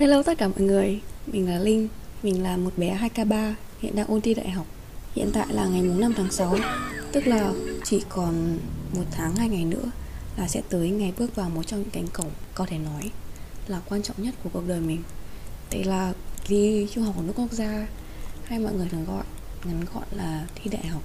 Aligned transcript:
Hello 0.00 0.22
tất 0.22 0.38
cả 0.38 0.48
mọi 0.48 0.60
người, 0.60 1.00
mình 1.26 1.48
là 1.48 1.58
Linh, 1.58 1.88
mình 2.22 2.42
là 2.42 2.56
một 2.56 2.70
bé 2.76 2.98
2K3, 3.00 3.54
hiện 3.80 3.96
đang 3.96 4.06
ôn 4.06 4.20
thi 4.20 4.34
đại 4.34 4.50
học. 4.50 4.66
Hiện 5.14 5.30
tại 5.32 5.46
là 5.50 5.66
ngày 5.66 5.82
5 5.82 6.14
tháng 6.16 6.30
6, 6.32 6.56
tức 7.12 7.26
là 7.26 7.52
chỉ 7.84 8.02
còn 8.08 8.58
một 8.94 9.04
tháng 9.10 9.36
hai 9.36 9.48
ngày 9.48 9.64
nữa 9.64 9.90
là 10.36 10.48
sẽ 10.48 10.62
tới 10.68 10.90
ngày 10.90 11.12
bước 11.18 11.34
vào 11.34 11.50
một 11.50 11.62
trong 11.62 11.80
những 11.80 11.90
cánh 11.90 12.06
cổng 12.12 12.30
có 12.54 12.66
thể 12.66 12.78
nói 12.78 13.10
là 13.66 13.80
quan 13.88 14.02
trọng 14.02 14.22
nhất 14.22 14.34
của 14.44 14.50
cuộc 14.52 14.68
đời 14.68 14.80
mình. 14.80 15.02
Đấy 15.72 15.84
là 15.84 16.12
thi 16.44 16.86
trung 16.92 17.04
học 17.04 17.14
của 17.16 17.22
nước 17.22 17.32
quốc 17.36 17.52
gia 17.52 17.86
hay 18.44 18.58
mọi 18.58 18.72
người 18.74 18.88
thường 18.88 19.04
gọi 19.04 19.24
ngắn 19.64 19.84
gọn 19.94 20.04
là 20.16 20.46
thi 20.54 20.70
đại 20.70 20.86
học. 20.86 21.02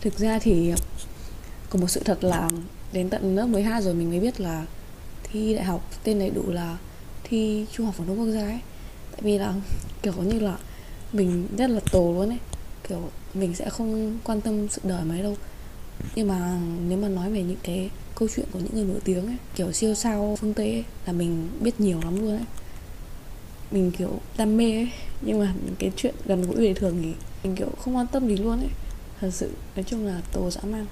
Thực 0.00 0.18
ra 0.18 0.38
thì 0.38 0.72
có 1.70 1.78
một 1.78 1.88
sự 1.88 2.00
thật 2.04 2.24
là 2.24 2.50
đến 2.92 3.10
tận 3.10 3.36
lớp 3.36 3.46
12 3.46 3.82
rồi 3.82 3.94
mình 3.94 4.10
mới 4.10 4.20
biết 4.20 4.40
là 4.40 4.66
thi 5.22 5.54
đại 5.54 5.64
học 5.64 5.90
tên 6.04 6.18
đầy 6.18 6.30
đủ 6.30 6.42
là 6.46 6.76
thi 7.34 7.66
trung 7.72 7.86
học 7.86 7.94
phổ 7.94 8.04
thông 8.04 8.20
quốc 8.20 8.28
gia 8.28 8.40
ấy. 8.40 8.60
Tại 9.10 9.20
vì 9.20 9.38
là 9.38 9.54
kiểu 10.02 10.12
như 10.12 10.38
là 10.38 10.58
mình 11.12 11.46
rất 11.58 11.70
là 11.70 11.80
tổ 11.92 12.12
luôn 12.12 12.28
ấy. 12.28 12.38
Kiểu 12.88 13.10
mình 13.34 13.54
sẽ 13.54 13.70
không 13.70 14.18
quan 14.24 14.40
tâm 14.40 14.68
sự 14.68 14.80
đời 14.84 15.04
mấy 15.04 15.22
đâu. 15.22 15.36
Nhưng 16.14 16.28
mà 16.28 16.58
nếu 16.88 16.98
mà 16.98 17.08
nói 17.08 17.30
về 17.30 17.42
những 17.42 17.56
cái 17.62 17.90
câu 18.14 18.28
chuyện 18.36 18.46
của 18.52 18.58
những 18.58 18.74
người 18.74 18.84
nổi 18.84 19.00
tiếng 19.04 19.26
ấy 19.26 19.36
kiểu 19.54 19.72
siêu 19.72 19.94
sao 19.94 20.36
phương 20.40 20.54
tây 20.54 20.72
ấy, 20.72 20.84
là 21.06 21.12
mình 21.12 21.48
biết 21.60 21.80
nhiều 21.80 22.00
lắm 22.04 22.20
luôn 22.20 22.30
ấy. 22.30 22.46
Mình 23.70 23.90
kiểu 23.90 24.20
đam 24.36 24.56
mê 24.56 24.72
ấy. 24.72 24.90
Nhưng 25.20 25.40
mà 25.40 25.54
cái 25.78 25.92
chuyện 25.96 26.14
gần 26.26 26.42
gũi 26.42 26.56
đời 26.56 26.74
thường 26.74 26.98
thì 27.02 27.12
mình 27.44 27.56
kiểu 27.56 27.68
không 27.80 27.96
quan 27.96 28.06
tâm 28.06 28.28
gì 28.28 28.36
luôn 28.36 28.58
ấy. 28.58 28.70
Thật 29.20 29.30
sự 29.32 29.50
nói 29.76 29.84
chung 29.88 30.06
là 30.06 30.20
tổ 30.32 30.50
dã 30.50 30.60
man. 30.62 30.86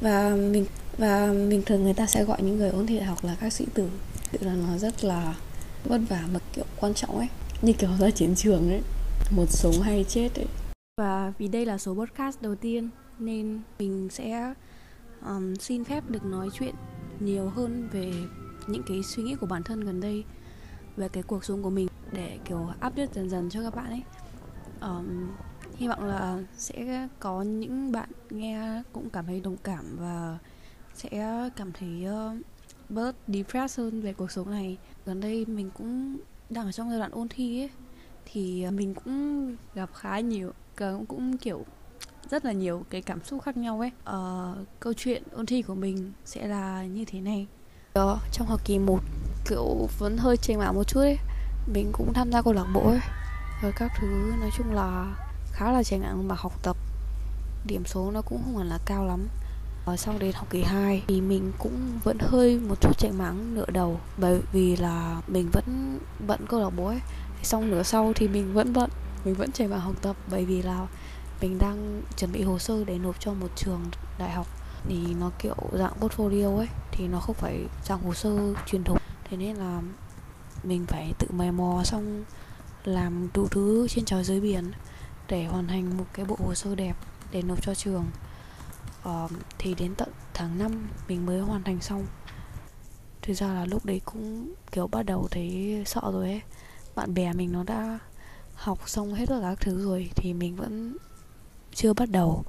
Và 0.00 0.34
mình 0.34 0.66
và 0.98 1.32
bình 1.48 1.62
thường 1.66 1.82
người 1.82 1.94
ta 1.94 2.06
sẽ 2.06 2.24
gọi 2.24 2.42
những 2.42 2.56
người 2.56 2.70
ôn 2.70 2.86
thi 2.86 2.96
đại 2.96 3.04
học 3.04 3.24
là 3.24 3.36
các 3.40 3.52
sĩ 3.52 3.66
tử. 3.74 3.88
Tự 4.32 4.38
là 4.46 4.54
nó 4.54 4.78
rất 4.78 5.04
là 5.04 5.34
vất 5.84 6.00
vả 6.08 6.28
mà 6.32 6.40
kiểu 6.52 6.64
quan 6.80 6.94
trọng 6.94 7.16
ấy. 7.18 7.28
Như 7.62 7.72
kiểu 7.72 7.90
ra 7.98 8.10
chiến 8.10 8.34
trường 8.36 8.70
ấy 8.70 8.82
một 9.30 9.46
sống 9.48 9.74
hay 9.82 10.04
chết 10.08 10.28
ấy. 10.34 10.46
Và 10.96 11.32
vì 11.38 11.48
đây 11.48 11.66
là 11.66 11.78
số 11.78 11.94
podcast 11.94 12.42
đầu 12.42 12.54
tiên 12.54 12.88
nên 13.18 13.60
mình 13.78 14.08
sẽ 14.10 14.54
um, 15.26 15.54
xin 15.54 15.84
phép 15.84 16.10
được 16.10 16.24
nói 16.24 16.48
chuyện 16.54 16.74
nhiều 17.20 17.48
hơn 17.48 17.88
về 17.92 18.12
những 18.66 18.82
cái 18.88 19.02
suy 19.02 19.22
nghĩ 19.22 19.34
của 19.34 19.46
bản 19.46 19.62
thân 19.62 19.80
gần 19.80 20.00
đây 20.00 20.24
về 20.96 21.08
cái 21.08 21.22
cuộc 21.22 21.44
sống 21.44 21.62
của 21.62 21.70
mình 21.70 21.88
để 22.12 22.38
kiểu 22.44 22.68
update 22.86 23.12
dần 23.14 23.30
dần 23.30 23.50
cho 23.50 23.62
các 23.62 23.74
bạn 23.74 23.90
ấy. 23.90 24.02
Um, 24.80 25.30
hy 25.76 25.88
vọng 25.88 26.04
là 26.04 26.38
sẽ 26.56 27.08
có 27.18 27.42
những 27.42 27.92
bạn 27.92 28.08
nghe 28.30 28.82
cũng 28.92 29.10
cảm 29.10 29.26
thấy 29.26 29.40
đồng 29.40 29.56
cảm 29.56 29.96
và 30.00 30.38
sẽ 30.94 31.48
cảm 31.56 31.72
thấy 31.72 32.06
uh, 32.06 32.46
bớt 32.88 33.16
depressed 33.28 33.78
hơn 33.78 34.00
về 34.00 34.12
cuộc 34.12 34.30
sống 34.30 34.50
này 34.50 34.78
gần 35.10 35.20
đây 35.20 35.46
mình 35.46 35.70
cũng 35.70 36.18
đang 36.50 36.66
ở 36.66 36.72
trong 36.72 36.90
giai 36.90 36.98
đoạn 36.98 37.10
ôn 37.10 37.28
thi 37.28 37.60
ấy 37.62 37.70
thì 38.24 38.62
à, 38.62 38.70
mình 38.70 38.94
cũng 38.94 39.56
gặp 39.74 39.90
khá 39.94 40.20
nhiều 40.20 40.52
cũng 40.76 41.06
cũng 41.06 41.36
kiểu 41.38 41.64
rất 42.30 42.44
là 42.44 42.52
nhiều 42.52 42.84
cái 42.90 43.02
cảm 43.02 43.24
xúc 43.24 43.42
khác 43.42 43.56
nhau 43.56 43.80
ấy. 43.80 43.90
Ờ, 44.04 44.54
câu 44.80 44.92
chuyện 44.92 45.22
ôn 45.32 45.46
thi 45.46 45.62
của 45.62 45.74
mình 45.74 46.12
sẽ 46.24 46.46
là 46.46 46.84
như 46.84 47.04
thế 47.04 47.20
này. 47.20 47.46
Đó 47.94 48.18
trong 48.32 48.46
học 48.46 48.60
kỳ 48.64 48.78
1 48.78 49.00
kiểu 49.48 49.88
vẫn 49.98 50.16
hơi 50.18 50.36
chênh 50.36 50.58
mảng 50.58 50.74
một 50.74 50.84
chút 50.84 51.00
ấy 51.00 51.18
mình 51.72 51.90
cũng 51.92 52.12
tham 52.12 52.32
gia 52.32 52.42
câu 52.42 52.52
lạc 52.52 52.66
bộ 52.74 52.88
ấy 52.88 53.00
rồi 53.62 53.72
các 53.76 53.92
thứ 54.00 54.06
nói 54.40 54.50
chung 54.56 54.72
là 54.72 55.16
khá 55.52 55.72
là 55.72 55.82
chênh 55.82 56.00
mảng 56.00 56.28
mà 56.28 56.34
học 56.38 56.62
tập. 56.62 56.76
Điểm 57.66 57.84
số 57.86 58.10
nó 58.10 58.22
cũng 58.22 58.42
không 58.44 58.58
hẳn 58.58 58.68
là 58.68 58.78
cao 58.86 59.06
lắm 59.06 59.28
và 59.90 59.96
sau 59.96 60.18
đến 60.18 60.32
học 60.34 60.46
kỳ 60.50 60.62
2 60.62 61.02
thì 61.08 61.20
mình 61.20 61.52
cũng 61.58 61.98
vẫn 62.04 62.18
hơi 62.20 62.58
một 62.58 62.80
chút 62.80 62.98
chạy 62.98 63.12
mắng 63.12 63.54
nửa 63.54 63.70
đầu, 63.72 64.00
bởi 64.18 64.40
vì 64.52 64.76
là 64.76 65.22
mình 65.26 65.50
vẫn 65.52 65.98
bận 66.26 66.40
câu 66.48 66.60
lạc 66.60 66.70
bộ 66.70 66.86
ấy. 66.86 67.00
Xong 67.42 67.70
nửa 67.70 67.82
sau 67.82 68.12
thì 68.16 68.28
mình 68.28 68.52
vẫn 68.52 68.72
bận, 68.72 68.90
mình 69.24 69.34
vẫn 69.34 69.52
chạy 69.52 69.68
vào 69.68 69.80
học 69.80 69.94
tập, 70.02 70.16
bởi 70.30 70.44
vì 70.44 70.62
là 70.62 70.86
mình 71.40 71.58
đang 71.58 72.02
chuẩn 72.16 72.32
bị 72.32 72.42
hồ 72.42 72.58
sơ 72.58 72.84
để 72.84 72.98
nộp 72.98 73.20
cho 73.20 73.34
một 73.34 73.48
trường 73.56 73.80
đại 74.18 74.30
học. 74.30 74.46
Thì 74.88 75.14
nó 75.20 75.30
kiểu 75.38 75.56
dạng 75.72 75.92
portfolio 76.00 76.56
ấy, 76.56 76.68
thì 76.92 77.08
nó 77.08 77.20
không 77.20 77.36
phải 77.36 77.58
dạng 77.84 78.02
hồ 78.02 78.14
sơ 78.14 78.54
truyền 78.66 78.84
thống. 78.84 78.98
Thế 79.30 79.36
nên 79.36 79.56
là 79.56 79.82
mình 80.64 80.86
phải 80.86 81.12
tự 81.18 81.26
mày 81.30 81.52
mò 81.52 81.82
xong 81.84 82.24
làm 82.84 83.28
đủ 83.34 83.48
thứ 83.48 83.88
trên 83.88 84.04
trời 84.04 84.24
dưới 84.24 84.40
biển 84.40 84.72
để 85.28 85.44
hoàn 85.46 85.66
thành 85.68 85.98
một 85.98 86.06
cái 86.12 86.24
bộ 86.24 86.36
hồ 86.44 86.54
sơ 86.54 86.74
đẹp 86.74 86.96
để 87.32 87.42
nộp 87.42 87.62
cho 87.62 87.74
trường 87.74 88.04
uh, 89.08 89.30
thì 89.58 89.74
đến 89.74 89.94
tận 89.94 90.08
tháng 90.34 90.58
5 90.58 90.88
mình 91.08 91.26
mới 91.26 91.40
hoàn 91.40 91.62
thành 91.62 91.80
xong. 91.80 92.06
Thực 93.22 93.34
ra 93.34 93.46
là 93.46 93.64
lúc 93.64 93.84
đấy 93.84 94.00
cũng 94.04 94.54
kiểu 94.72 94.86
bắt 94.86 95.02
đầu 95.02 95.28
thấy 95.30 95.82
sợ 95.86 96.00
rồi 96.12 96.28
ấy. 96.28 96.40
Bạn 96.94 97.14
bè 97.14 97.32
mình 97.32 97.52
nó 97.52 97.64
đã 97.64 97.98
học 98.54 98.88
xong 98.88 99.14
hết 99.14 99.26
tất 99.28 99.38
cả 99.40 99.48
các 99.48 99.60
thứ 99.60 99.84
rồi 99.84 100.10
thì 100.16 100.32
mình 100.32 100.56
vẫn 100.56 100.96
chưa 101.74 101.92
bắt 101.92 102.10
đầu. 102.10 102.44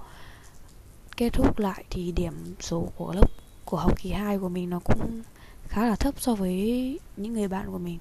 Kết 1.17 1.33
thúc 1.33 1.59
lại 1.59 1.83
thì 1.89 2.11
điểm 2.11 2.55
số 2.59 2.87
của 2.97 3.13
lớp 3.13 3.27
của 3.65 3.77
học 3.77 3.97
kỳ 4.01 4.11
2 4.11 4.37
của 4.37 4.49
mình 4.49 4.69
nó 4.69 4.79
cũng 4.79 5.21
khá 5.67 5.85
là 5.85 5.95
thấp 5.95 6.13
so 6.17 6.35
với 6.35 6.99
những 7.17 7.33
người 7.33 7.47
bạn 7.47 7.71
của 7.71 7.77
mình. 7.77 7.99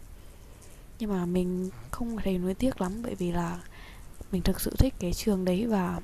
Nhưng 0.98 1.10
mà 1.10 1.26
mình 1.26 1.70
không 1.90 2.16
thấy 2.16 2.38
nuối 2.38 2.54
tiếc 2.54 2.80
lắm 2.80 3.02
bởi 3.02 3.14
vì 3.14 3.32
là 3.32 3.60
mình 4.32 4.42
thực 4.42 4.60
sự 4.60 4.74
thích 4.78 4.94
cái 4.98 5.12
trường 5.12 5.44
đấy 5.44 5.66
và 5.66 6.00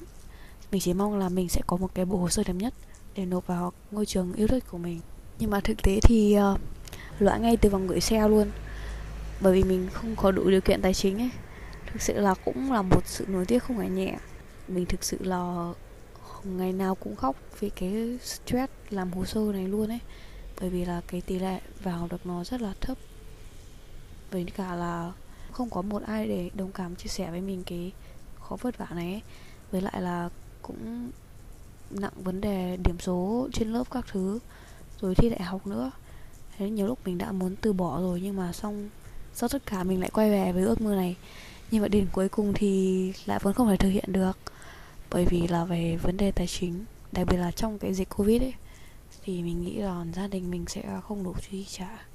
mình 0.71 0.81
chỉ 0.81 0.95
mong 0.95 1.19
là 1.19 1.29
mình 1.29 1.49
sẽ 1.49 1.61
có 1.67 1.77
một 1.77 1.95
cái 1.95 2.05
bộ 2.05 2.17
hồ 2.17 2.29
sơ 2.29 2.43
đẹp 2.47 2.53
nhất 2.53 2.75
để 3.15 3.27
nộp 3.27 3.47
vào 3.47 3.73
ngôi 3.91 4.07
trường 4.07 4.33
yêu 4.33 4.49
thích 4.49 4.65
của 4.71 4.79
mình. 4.79 5.01
Nhưng 5.39 5.51
mà 5.51 5.61
thực 5.61 5.83
tế 5.83 6.01
thì 6.03 6.35
ờ, 6.35 6.53
uh, 6.53 6.61
loại 7.23 7.41
ngay 7.41 7.57
từ 7.57 7.69
vòng 7.69 7.87
gửi 7.87 8.01
xe 8.01 8.29
luôn. 8.29 8.51
Bởi 9.41 9.53
vì 9.53 9.65
mình 9.65 9.89
không 9.93 10.17
có 10.17 10.31
đủ 10.31 10.51
điều 10.51 10.61
kiện 10.61 10.83
tài 10.83 10.95
chính 10.95 11.19
ấy. 11.19 11.31
Thực 11.93 12.03
sự 12.03 12.21
là 12.21 12.35
cũng 12.45 12.73
là 12.73 12.83
một 12.83 13.07
sự 13.07 13.27
nối 13.29 13.45
tiếc 13.45 13.63
không 13.63 13.79
hề 13.79 13.89
nhẹ. 13.89 14.19
Mình 14.69 14.87
thực 14.87 15.05
sự 15.05 15.19
là 15.21 15.73
ngày 16.45 16.73
nào 16.73 16.95
cũng 16.95 17.17
khóc 17.17 17.37
vì 17.61 17.71
cái 17.71 18.19
stress 18.23 18.73
làm 18.91 19.13
hồ 19.13 19.25
sơ 19.25 19.41
này 19.53 19.69
luôn 19.69 19.89
ấy. 19.89 20.01
Bởi 20.61 20.71
vì 20.71 20.85
là 20.85 21.01
cái 21.07 21.21
tỷ 21.21 21.39
lệ 21.39 21.61
vào 21.83 22.09
được 22.11 22.27
nó 22.27 22.45
rất 22.45 22.61
là 22.61 22.75
thấp. 22.81 22.99
Với 24.31 24.47
cả 24.57 24.75
là 24.75 25.13
không 25.53 25.71
có 25.71 25.83
một 25.83 26.03
ai 26.07 26.29
để 26.29 26.51
đồng 26.55 26.73
cảm 26.73 26.97
chia 26.97 27.09
sẻ 27.09 27.31
với 27.31 27.41
mình 27.41 27.63
cái 27.67 27.93
khó 28.41 28.57
vất 28.61 28.79
vả 28.79 28.87
này 28.91 29.13
ấy. 29.13 29.23
với 29.71 29.81
lại 29.81 30.03
là 30.03 30.31
cũng 30.67 31.11
nặng 31.91 32.13
vấn 32.25 32.41
đề 32.41 32.77
điểm 32.85 33.01
số 33.01 33.49
trên 33.53 33.73
lớp 33.73 33.91
các 33.91 34.05
thứ, 34.13 34.39
rồi 35.01 35.15
thi 35.15 35.31
đại 35.31 35.43
học 35.43 35.67
nữa. 35.67 35.91
Thế 36.57 36.71
nhiều 36.71 36.87
lúc 36.87 36.99
mình 37.05 37.19
đã 37.19 37.33
muốn 37.33 37.57
từ 37.57 37.73
bỏ 37.73 38.01
rồi, 38.01 38.21
nhưng 38.21 38.37
mà 38.37 38.53
xong, 38.53 38.91
sau 39.35 39.49
tất 39.49 39.67
cả 39.67 39.85
mình 39.85 40.01
lại 40.01 40.11
quay 40.11 40.31
về 40.31 40.53
với 40.53 40.63
ước 40.63 40.81
mơ 40.81 40.95
này. 40.95 41.17
Nhưng 41.71 41.83
mà 41.83 41.89
đến 41.89 42.07
cuối 42.13 42.29
cùng 42.29 42.53
thì 42.55 43.13
lại 43.27 43.39
vẫn 43.43 43.55
không 43.55 43.69
thể 43.69 43.77
thực 43.77 43.89
hiện 43.89 44.13
được, 44.13 44.39
bởi 45.11 45.27
vì 45.31 45.47
là 45.49 45.65
về 45.65 45.97
vấn 45.97 46.17
đề 46.17 46.31
tài 46.31 46.47
chính, 46.47 46.85
đặc 47.13 47.27
biệt 47.31 47.37
là 47.37 47.51
trong 47.51 47.79
cái 47.79 47.95
dịch 47.95 48.09
covid 48.17 48.43
ấy, 48.43 48.55
thì 49.23 49.43
mình 49.43 49.63
nghĩ 49.63 49.77
là 49.77 50.07
gia 50.15 50.27
đình 50.27 50.51
mình 50.51 50.65
sẽ 50.69 51.01
không 51.09 51.25
đủ 51.25 51.35
chi 51.51 51.67
trả. 51.69 52.07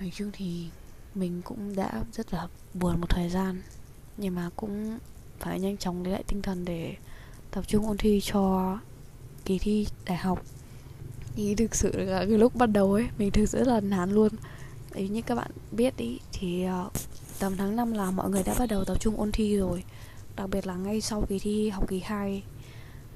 Nói 0.00 0.12
chung 0.14 0.30
thì 0.32 0.68
mình 1.14 1.42
cũng 1.44 1.76
đã 1.76 2.02
rất 2.12 2.32
là 2.34 2.48
buồn 2.74 3.00
một 3.00 3.10
thời 3.10 3.28
gian, 3.28 3.62
nhưng 4.16 4.34
mà 4.34 4.50
cũng 4.56 4.98
phải 5.40 5.60
nhanh 5.60 5.76
chóng 5.76 6.04
lấy 6.04 6.12
lại 6.12 6.22
tinh 6.26 6.42
thần 6.42 6.64
để 6.64 6.94
tập 7.50 7.64
trung 7.68 7.86
ôn 7.86 7.96
thi 7.96 8.20
cho 8.24 8.78
kỳ 9.44 9.58
thi 9.58 9.86
đại 10.04 10.18
học. 10.18 10.42
Thì 11.36 11.54
thực 11.54 11.74
sự 11.74 11.92
là 11.96 12.18
cái 12.18 12.38
lúc 12.38 12.54
bắt 12.54 12.66
đầu 12.66 12.92
ấy 12.92 13.06
mình 13.18 13.30
thực 13.30 13.46
sự 13.46 13.58
rất 13.58 13.68
là 13.68 13.80
nản 13.80 14.12
luôn. 14.12 14.32
Đấy 14.94 15.08
như 15.08 15.22
các 15.22 15.34
bạn 15.34 15.50
biết 15.72 15.96
ý 15.96 16.18
thì 16.32 16.64
ờ, 16.64 16.90
tầm 17.38 17.56
tháng 17.56 17.76
5 17.76 17.92
là 17.92 18.10
mọi 18.10 18.30
người 18.30 18.42
đã 18.42 18.54
bắt 18.58 18.66
đầu 18.66 18.84
tập 18.84 18.96
trung 19.00 19.16
ôn 19.16 19.32
thi 19.32 19.56
rồi. 19.56 19.84
Đặc 20.36 20.50
biệt 20.50 20.66
là 20.66 20.74
ngay 20.74 21.00
sau 21.00 21.24
kỳ 21.28 21.38
thi 21.38 21.70
học 21.70 21.88
kỳ 21.88 22.00
2 22.00 22.42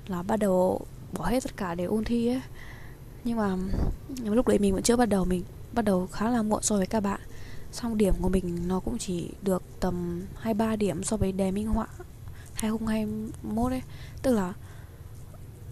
là 0.07 0.23
bắt 0.23 0.37
đầu 0.37 0.87
bỏ 1.13 1.27
hết 1.27 1.43
tất 1.43 1.57
cả 1.57 1.75
để 1.75 1.85
ôn 1.85 2.05
thi 2.05 2.29
ấy. 2.29 2.41
Nhưng 3.25 3.37
mà, 3.37 3.57
nhưng 4.09 4.29
mà 4.29 4.35
lúc 4.35 4.49
đấy 4.49 4.59
mình 4.59 4.75
vẫn 4.75 4.83
chưa 4.83 4.97
bắt 4.97 5.07
đầu 5.07 5.25
mình 5.25 5.43
bắt 5.73 5.85
đầu 5.85 6.07
khá 6.07 6.31
là 6.31 6.43
muộn 6.43 6.63
so 6.63 6.77
với 6.77 6.87
các 6.87 7.01
bạn. 7.01 7.21
Xong 7.73 7.99
điểm 7.99 8.15
của 8.23 8.29
mình 8.29 8.69
nó 8.69 8.81
cũng 8.81 8.99
chỉ 8.99 9.31
được 9.43 9.63
tầm 9.81 10.23
23 10.37 10.77
điểm 10.77 11.03
so 11.03 11.17
với 11.17 11.33
đề 11.33 11.51
minh 11.51 11.67
họa. 11.67 11.87
2021 12.69 13.73
ấy. 13.73 13.83
Tức 14.23 14.33
là 14.33 14.53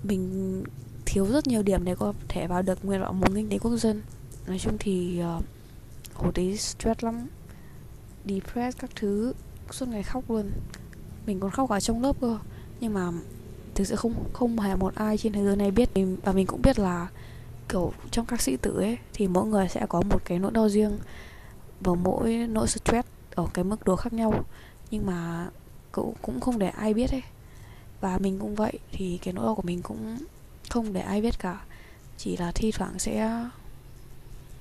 mình 0.03 0.65
thiếu 1.07 1.27
rất 1.27 1.47
nhiều 1.47 1.63
điểm 1.63 1.85
để 1.85 1.95
có 1.95 2.13
thể 2.29 2.47
vào 2.47 2.63
được 2.63 2.85
nguyện 2.85 3.01
vọng 3.01 3.21
môn 3.21 3.35
kinh 3.35 3.49
tế 3.49 3.59
quốc 3.59 3.77
dân. 3.77 4.03
Nói 4.47 4.59
chung 4.59 4.77
thì 4.79 5.23
uh, 5.39 5.45
hồi 6.15 6.33
đấy 6.35 6.57
stress 6.57 7.05
lắm. 7.05 7.27
Depressed 8.25 8.81
các 8.81 8.91
thứ 8.97 9.35
suốt 9.71 9.89
ngày 9.89 10.03
khóc 10.03 10.31
luôn. 10.31 10.51
Mình 11.27 11.41
còn 11.41 11.51
khóc 11.51 11.71
cả 11.71 11.81
trong 11.81 12.03
lớp 12.03 12.17
cơ. 12.21 12.39
Nhưng 12.81 12.95
mà 12.95 13.11
thực 13.75 13.87
sự 13.87 13.97
không 13.97 14.15
không 14.33 14.59
hề 14.59 14.77
một 14.77 14.95
ai 14.95 15.19
trên 15.19 15.33
thế 15.33 15.45
giới 15.45 15.57
này 15.57 15.71
biết. 15.71 15.89
Và 16.23 16.33
mình 16.33 16.47
cũng 16.47 16.63
biết 16.63 16.79
là 16.79 17.09
kiểu 17.69 17.93
trong 18.11 18.27
các 18.27 18.41
sĩ 18.41 18.57
tử 18.57 18.77
ấy 18.77 18.99
thì 19.13 19.29
mỗi 19.29 19.47
người 19.47 19.69
sẽ 19.69 19.87
có 19.89 20.03
một 20.03 20.25
cái 20.25 20.39
nỗi 20.39 20.51
đau 20.51 20.69
riêng. 20.69 20.99
Và 21.81 21.95
mỗi 21.95 22.47
nỗi 22.49 22.69
stress 22.69 23.09
ở 23.35 23.47
cái 23.55 23.65
mức 23.65 23.85
độ 23.85 23.97
khác 23.97 24.13
nhau. 24.13 24.45
Nhưng 24.91 25.07
mà 25.07 25.49
cậu 25.93 26.15
cũng 26.23 26.41
không 26.41 26.59
để 26.59 26.69
ai 26.69 26.95
biết 26.95 27.11
ấy. 27.11 27.23
Và 28.01 28.19
mình 28.19 28.39
cũng 28.39 28.55
vậy, 28.55 28.73
thì 28.93 29.19
cái 29.23 29.35
nỗi 29.35 29.47
đau 29.47 29.55
của 29.55 29.63
mình 29.63 29.83
cũng 29.83 30.19
không 30.71 30.93
để 30.93 31.01
ai 31.01 31.23
biết 31.23 31.39
cả. 31.39 31.65
Chỉ 32.19 32.37
là 32.37 32.53
thi 32.55 32.73
thoảng 32.73 32.99
sẽ, 32.99 33.45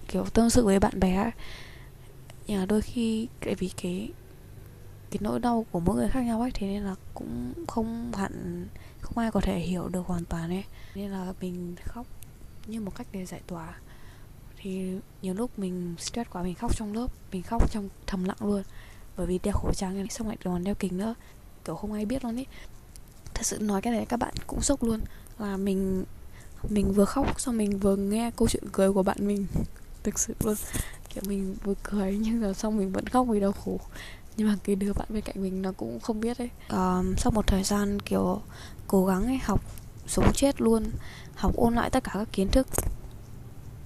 kiểu, 0.07 0.25
tâm 0.33 0.49
sự 0.49 0.65
với 0.65 0.79
bạn 0.79 0.99
bè 0.99 1.15
ấy. 1.15 1.31
nhưng 2.47 2.59
mà 2.59 2.65
đôi 2.65 2.81
khi 2.81 3.27
tại 3.45 3.55
vì 3.55 3.71
cái 3.81 4.11
cái 5.11 5.19
nỗi 5.21 5.39
đau 5.39 5.65
của 5.71 5.79
mỗi 5.79 5.95
người 5.95 6.09
khác 6.09 6.21
nhau 6.21 6.41
ấy, 6.41 6.51
thế 6.53 6.67
nên 6.67 6.83
là 6.83 6.95
cũng 7.13 7.53
không 7.67 8.11
hẳn, 8.13 8.67
không 9.01 9.17
ai 9.17 9.31
có 9.31 9.41
thể 9.41 9.59
hiểu 9.59 9.87
được 9.87 10.05
hoàn 10.05 10.25
toàn 10.25 10.49
ấy. 10.49 10.63
Nên 10.95 11.11
là 11.11 11.33
mình 11.41 11.75
khóc 11.83 12.07
như 12.67 12.81
một 12.81 12.95
cách 12.95 13.07
để 13.11 13.25
giải 13.25 13.41
tỏa. 13.47 13.73
Thì 14.57 14.93
nhiều 15.21 15.33
lúc 15.33 15.59
mình 15.59 15.95
stress 15.99 16.29
quá, 16.29 16.43
mình 16.43 16.55
khóc 16.55 16.77
trong 16.77 16.93
lớp, 16.93 17.07
mình 17.31 17.43
khóc 17.43 17.71
trong 17.71 17.89
thầm 18.07 18.23
lặng 18.23 18.37
luôn 18.39 18.63
bởi 19.17 19.27
vì 19.27 19.39
đeo 19.43 19.53
khẩu 19.53 19.73
trang 19.73 20.07
xong 20.09 20.27
lại 20.27 20.37
còn 20.43 20.63
đeo 20.63 20.75
kính 20.75 20.97
nữa. 20.97 21.15
Kiểu 21.65 21.75
không 21.75 21.93
ai 21.93 22.05
biết 22.05 22.25
luôn 22.25 22.37
ý. 22.37 22.45
Thật 23.33 23.45
sự 23.45 23.59
nói 23.59 23.81
cái 23.81 23.93
này 23.93 24.05
các 24.05 24.17
bạn 24.17 24.33
cũng 24.47 24.61
sốc 24.61 24.83
luôn. 24.83 24.99
Là 25.39 25.57
mình 25.57 26.03
mình 26.69 26.93
vừa 26.93 27.05
khóc 27.05 27.39
xong 27.39 27.57
mình 27.57 27.79
vừa 27.79 27.95
nghe 27.95 28.31
câu 28.37 28.47
chuyện 28.47 28.63
cười 28.71 28.93
của 28.93 29.03
bạn 29.03 29.17
mình. 29.27 29.47
Thực 30.03 30.19
sự 30.19 30.35
luôn. 30.43 30.55
Kiểu 31.09 31.23
mình 31.27 31.55
vừa 31.63 31.73
cười 31.83 32.17
nhưng 32.21 32.41
mà 32.41 32.53
xong 32.53 32.77
mình 32.77 32.91
vẫn 32.91 33.07
khóc 33.07 33.27
vì 33.29 33.39
đau 33.39 33.51
khổ. 33.51 33.79
Nhưng 34.37 34.47
mà 34.47 34.55
cái 34.63 34.75
đứa 34.75 34.93
bạn 34.93 35.07
bên 35.09 35.21
cạnh 35.21 35.41
mình 35.41 35.61
nó 35.61 35.71
cũng 35.71 35.99
không 35.99 36.19
biết 36.19 36.37
ấy. 36.37 36.49
Um, 36.69 37.15
sau 37.17 37.31
một 37.31 37.47
thời 37.47 37.63
gian 37.63 37.99
kiểu 37.99 38.41
cố 38.87 39.05
gắng 39.05 39.25
ấy 39.25 39.37
học 39.37 39.61
sống 40.07 40.31
chết 40.35 40.61
luôn. 40.61 40.91
Học 41.35 41.55
ôn 41.55 41.75
lại 41.75 41.89
tất 41.89 42.03
cả 42.03 42.11
các 42.13 42.27
kiến 42.31 42.49
thức 42.49 42.67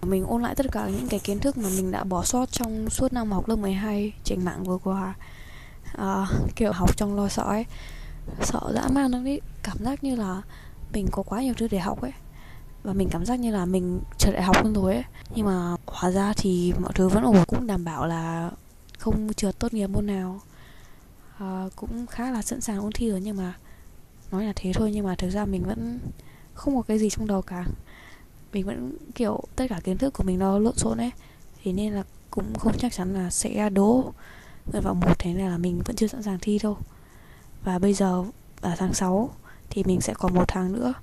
mình 0.06 0.25
ôn 0.25 0.42
lại 0.42 0.56
tất 0.56 0.66
cả 0.72 0.90
những 0.90 1.07
cái 1.07 1.19
kiến 1.19 1.40
thức 1.40 1.57
mà 1.57 1.69
mình 1.75 1.92
đã 1.92 2.04
bỏ 2.04 2.24
sót 2.24 2.52
trong 2.52 2.90
suốt 2.90 3.13
năm 3.13 3.31
học 3.31 3.50
lớp 3.50 3.56
12 3.56 4.13
trên 4.24 4.46
mạng 4.46 4.63
vừa 4.63 4.78
qua. 4.78 5.13
À, 5.98 6.25
kiểu 6.56 6.72
học 6.72 6.98
trong 6.98 7.16
lo 7.16 7.28
sợ 7.28 7.44
ấy. 7.44 7.66
Sợ 8.42 8.72
dã 8.74 8.88
man 8.92 9.12
lắm 9.12 9.25
đi 9.25 9.40
cảm 9.63 9.78
giác 9.80 10.04
như 10.04 10.16
là 10.16 10.42
mình 10.94 11.07
có 11.12 11.24
quá 11.24 11.42
nhiều 11.42 11.54
thứ 11.57 11.68
để 11.68 11.80
học 11.80 12.02
ấy. 12.02 12.13
Và 12.84 12.94
mình 12.94 13.10
cảm 13.12 13.25
giác 13.25 13.40
như 13.40 13.52
là 13.52 13.66
mình 13.66 14.02
trở 14.18 14.31
lại 14.31 14.44
học 14.44 14.56
luôn 14.63 14.74
rồi 14.74 14.94
ấy. 14.94 15.04
Nhưng 15.36 15.46
mà 15.46 15.75
hóa 15.86 16.12
ra 16.12 16.34
thì 16.38 16.74
mọi 16.80 16.92
thứ 16.96 17.10
vẫn 17.10 17.24
ổn 17.24 17.44
cũng 17.48 17.68
đảm 17.68 17.86
bảo 17.86 18.08
là 18.08 18.51
không 19.00 19.34
trượt 19.34 19.60
tốt 19.60 19.74
nghiệp 19.74 19.88
môn 19.88 20.06
nào. 20.06 20.42
À, 21.38 21.66
cũng 21.75 22.06
khá 22.08 22.31
là 22.31 22.42
sẵn 22.42 22.62
sàng 22.62 22.80
ôn 22.80 22.92
thi 22.92 23.10
rồi 23.10 23.22
nhưng 23.22 23.38
mà 23.38 23.54
nói 24.31 24.46
là 24.46 24.54
thế 24.56 24.72
thôi 24.74 24.92
nhưng 24.94 25.06
mà 25.06 25.16
thực 25.16 25.30
ra 25.30 25.46
mình 25.46 25.63
vẫn 25.63 26.00
không 26.54 26.75
có 26.75 26.81
cái 26.81 27.00
gì 27.00 27.10
trong 27.10 27.28
đầu 27.28 27.42
cả 27.42 27.66
mình 28.56 28.66
vẫn, 28.66 28.98
kiểu, 29.16 29.44
tất 29.56 29.66
cả 29.69 29.80
kiến 29.84 29.98
thức 29.98 30.13
của 30.13 30.24
mình 30.24 30.40
nó 30.40 30.60
lộn 30.60 30.75
xộn 30.75 30.98
ấy. 30.98 31.12
Thế 31.63 31.74
nên 31.74 31.94
là 31.94 32.04
cũng 32.31 32.54
không 32.60 32.78
chắc 32.78 32.94
chắn 32.94 33.13
là 33.13 33.30
sẽ 33.30 33.69
đỗ 33.69 34.13
nguyện 34.72 34.84
vọng 34.84 35.00
một, 35.00 35.19
thế 35.19 35.34
này 35.34 35.50
là 35.50 35.57
mình 35.57 35.81
vẫn 35.86 35.96
chưa 35.96 36.07
sẵn 36.07 36.24
sàng 36.24 36.38
thi 36.42 36.60
đâu. 36.63 36.78
Và 37.63 37.80
bây 37.80 37.94
giờ 37.94 38.24
ở 38.62 38.75
tháng 38.78 38.94
6 38.94 39.30
thì 39.69 39.84
mình 39.84 40.02
sẽ 40.02 40.13
còn 40.13 40.34
một 40.34 40.46
tháng 40.48 40.74
nữa. 40.74 40.94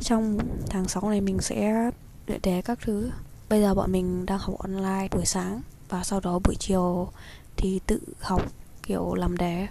Trong 0.00 0.38
tháng 0.70 0.88
6 0.88 1.10
này 1.10 1.20
mình 1.20 1.40
sẽ 1.40 1.90
luyện 2.26 2.40
đề 2.42 2.62
các 2.62 2.78
thứ. 2.82 3.10
Bây 3.48 3.60
giờ 3.60 3.74
bọn 3.74 3.92
mình 3.92 4.26
đang 4.26 4.38
học 4.38 4.58
online 4.58 5.08
buổi 5.10 5.26
sáng 5.26 5.60
và 5.88 6.04
sau 6.04 6.20
đó 6.20 6.38
buổi 6.44 6.54
chiều 6.58 7.08
thì 7.56 7.80
tự 7.86 8.00
học, 8.20 8.52
kiểu, 8.82 9.14
làm 9.14 9.36
đề 9.36 9.66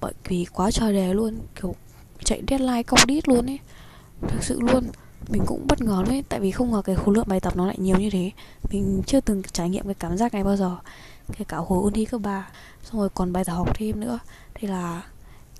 bởi 0.00 0.12
vì 0.24 0.44
quá 0.52 0.70
trời 0.70 0.92
đề 0.92 1.14
luôn, 1.14 1.38
kiểu, 1.60 1.74
chạy 2.24 2.42
deadline 2.48 2.82
công 2.82 3.00
đít 3.06 3.28
luôn 3.28 3.50
ấy. 3.50 3.58
Thực 4.28 4.44
sự 4.44 4.60
luôn 4.60 4.84
mình 5.28 5.42
cũng 5.46 5.66
bất 5.66 5.80
ngờ 5.80 6.04
đấy, 6.08 6.24
tại 6.28 6.40
vì 6.40 6.50
không 6.50 6.72
ngờ 6.72 6.82
cái 6.84 6.96
khối 6.96 7.14
lượng 7.14 7.28
bài 7.28 7.40
tập 7.40 7.56
nó 7.56 7.66
lại 7.66 7.76
nhiều 7.78 7.98
như 7.98 8.10
thế. 8.10 8.30
Mình 8.70 9.02
chưa 9.06 9.20
từng 9.20 9.42
trải 9.52 9.68
nghiệm 9.68 9.84
cái 9.84 9.94
cảm 9.94 10.16
giác 10.16 10.34
này 10.34 10.44
bao 10.44 10.56
giờ, 10.56 10.76
kể 11.38 11.44
cả 11.48 11.56
hồi 11.56 11.82
ôn 11.82 11.92
thi 11.92 12.04
cấp 12.04 12.20
ba, 12.20 12.48
xong 12.84 13.00
rồi 13.00 13.08
còn 13.14 13.32
bài 13.32 13.44
tập 13.44 13.52
học 13.52 13.68
thêm 13.74 14.00
nữa. 14.00 14.18
Thì 14.54 14.68
là, 14.68 15.02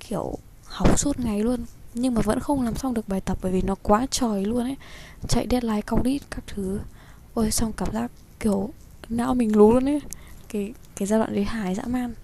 kiểu 0.00 0.38
học 0.64 0.98
suốt 0.98 1.20
ngày 1.20 1.40
luôn. 1.40 1.64
Nhưng 1.94 2.14
mà 2.14 2.20
vẫn 2.20 2.40
không 2.40 2.62
làm 2.62 2.74
xong 2.74 2.94
được 2.94 3.08
bài 3.08 3.20
tập 3.20 3.38
bởi 3.42 3.52
vì 3.52 3.62
nó 3.62 3.74
quá 3.82 4.06
trời 4.10 4.44
luôn 4.44 4.64
ấy. 4.64 4.76
Chạy 5.28 5.46
deadline 5.50 5.80
công 5.80 6.02
đít 6.02 6.22
các 6.30 6.44
thứ. 6.46 6.80
Ôi, 7.34 7.50
xong 7.50 7.72
cảm 7.72 7.92
giác, 7.92 8.10
kiểu, 8.40 8.70
não 9.08 9.34
mình 9.34 9.56
lú 9.56 9.72
luôn 9.72 9.88
ấy. 9.88 10.00
Cái 10.48 10.74
cái 10.96 11.06
giai 11.06 11.18
đoạn 11.18 11.34
đấy 11.34 11.44
hài 11.44 11.74
dã 11.74 11.82
man. 11.86 12.14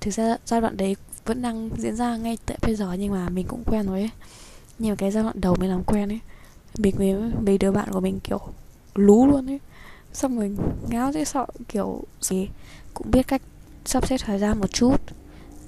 Thực 0.00 0.10
ra 0.10 0.36
giai 0.46 0.60
đoạn 0.60 0.76
đấy 0.76 0.96
vẫn 1.24 1.42
đang 1.42 1.70
diễn 1.76 1.96
ra 1.96 2.16
ngay 2.16 2.38
tại 2.46 2.58
bây 2.62 2.74
giờ 2.74 2.92
nhưng 2.92 3.12
mà 3.12 3.28
mình 3.28 3.46
cũng 3.48 3.64
quen 3.66 3.86
rồi 3.86 4.00
ấy 4.00 4.10
nhưng 4.82 4.90
mà 4.90 4.96
cái 4.96 5.10
giai 5.10 5.22
đoạn 5.22 5.40
đầu 5.40 5.56
mình 5.60 5.70
làm 5.70 5.84
quen 5.84 6.08
ấy, 6.08 6.20
mình 6.78 6.94
với 6.96 7.14
mấy 7.46 7.58
đứa 7.58 7.72
bạn 7.72 7.88
của 7.92 8.00
mình 8.00 8.20
kiểu 8.20 8.40
lú 8.94 9.26
luôn 9.26 9.50
ấy. 9.50 9.60
Xong 10.12 10.38
rồi 10.38 10.56
ngáo 10.88 11.12
dễ 11.12 11.24
sợ, 11.24 11.46
kiểu 11.68 12.04
gì 12.20 12.48
cũng 12.94 13.10
biết 13.10 13.26
cách 13.28 13.42
sắp 13.84 14.06
xếp 14.06 14.16
thời 14.24 14.38
gian 14.38 14.60
một 14.60 14.72
chút, 14.72 15.00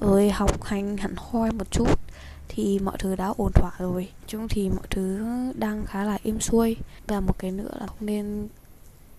rồi 0.01 0.31
học 0.31 0.63
hành 0.63 0.97
hẳn 0.97 1.15
hoi 1.17 1.53
một 1.53 1.71
chút 1.71 2.01
thì 2.49 2.79
mọi 2.79 2.97
thứ 2.99 3.17
đã 3.17 3.27
ổn 3.37 3.53
thỏa 3.55 3.71
rồi. 3.79 4.09
Chung 4.27 4.49
thì 4.49 4.69
mọi 4.69 4.87
thứ 4.91 5.25
đang 5.59 5.87
khá 5.87 6.05
là 6.05 6.19
êm 6.25 6.41
xuôi. 6.41 6.77
Và 7.07 7.21
một 7.21 7.39
cái 7.39 7.51
nữa 7.51 7.71
là 7.81 7.87
không 7.87 8.07
nên 8.07 8.49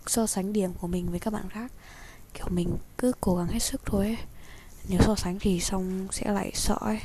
so 0.08 0.28
sánh 0.28 0.54
điểm 0.54 0.74
của 0.74 0.88
mình 0.88 1.08
với 1.10 1.20
các 1.20 1.34
bạn 1.34 1.50
khác. 1.50 1.72
Kiểu 2.34 2.46
mình 2.50 2.78
cứ 2.98 3.12
cố 3.22 3.36
gắng 3.36 3.48
hết 3.48 3.60
sức 3.60 3.82
thôi 3.86 4.06
ấy. 4.06 4.18
nếu 4.90 5.00
so 5.02 5.16
sánh 5.16 5.40
thì 5.40 5.60
xong 5.60 6.08
sẽ 6.12 6.32
lại 6.32 6.52
sợ 6.54 6.78
ấy. 6.82 7.00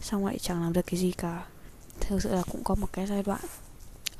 Xong 0.00 0.26
lại 0.26 0.38
chẳng 0.38 0.62
làm 0.62 0.72
được 0.72 0.86
cái 0.86 1.00
gì 1.00 1.12
cả 1.12 1.44
thực 2.00 2.22
sự 2.22 2.34
là 2.34 2.42
cũng 2.52 2.64
có 2.64 2.74
một 2.74 2.92
cái 2.92 3.06
giai 3.06 3.22
đoạn 3.22 3.40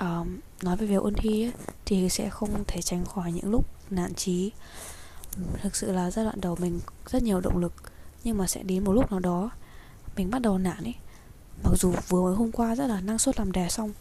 um, 0.00 0.38
nói 0.62 0.76
về 0.76 0.86
việc 0.86 1.02
ôn 1.02 1.14
thi 1.14 1.44
ấy, 1.44 1.52
thì 1.84 2.08
sẽ 2.08 2.30
không 2.30 2.64
thể 2.66 2.82
tránh 2.82 3.04
khỏi 3.04 3.32
những 3.32 3.50
lúc 3.50 3.66
nản 3.90 4.14
trí 4.14 4.52
thực 5.62 5.76
sự 5.76 5.92
là 5.92 6.10
giai 6.10 6.24
đoạn 6.24 6.40
đầu 6.40 6.56
mình 6.60 6.80
rất 7.06 7.22
nhiều 7.22 7.40
động 7.40 7.58
lực 7.58 7.72
nhưng 8.24 8.38
mà 8.38 8.46
sẽ 8.46 8.62
đến 8.62 8.84
một 8.84 8.92
lúc 8.92 9.10
nào 9.10 9.20
đó 9.20 9.50
mình 10.16 10.30
bắt 10.30 10.42
đầu 10.42 10.58
nản 10.58 10.84
ấy. 10.84 10.94
Mặc 11.64 11.72
dù 11.78 11.92
vừa 12.08 12.22
mới 12.22 12.34
hôm 12.34 12.52
qua 12.52 12.74
rất 12.74 12.86
là 12.86 13.00
năng 13.00 13.18
suất 13.18 13.38
làm 13.38 13.52
đề 13.52 13.68
xong 13.68 13.92